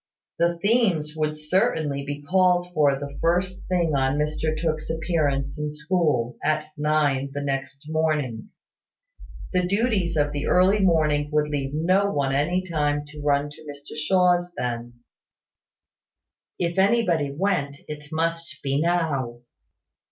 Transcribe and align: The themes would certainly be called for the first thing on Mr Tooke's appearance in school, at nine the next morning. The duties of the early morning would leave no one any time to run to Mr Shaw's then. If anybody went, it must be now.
The 0.39 0.57
themes 0.63 1.13
would 1.15 1.37
certainly 1.37 2.03
be 2.03 2.23
called 2.23 2.73
for 2.73 2.95
the 2.95 3.19
first 3.21 3.61
thing 3.69 3.93
on 3.95 4.17
Mr 4.17 4.57
Tooke's 4.59 4.89
appearance 4.89 5.59
in 5.59 5.69
school, 5.69 6.37
at 6.43 6.71
nine 6.75 7.29
the 7.31 7.41
next 7.41 7.83
morning. 7.87 8.49
The 9.53 9.67
duties 9.67 10.17
of 10.17 10.31
the 10.31 10.47
early 10.47 10.79
morning 10.79 11.29
would 11.29 11.49
leave 11.49 11.75
no 11.75 12.11
one 12.11 12.33
any 12.33 12.65
time 12.67 13.05
to 13.09 13.21
run 13.21 13.51
to 13.51 13.61
Mr 13.65 13.95
Shaw's 13.95 14.51
then. 14.57 15.01
If 16.57 16.79
anybody 16.79 17.29
went, 17.31 17.77
it 17.87 18.05
must 18.11 18.57
be 18.63 18.81
now. 18.81 19.41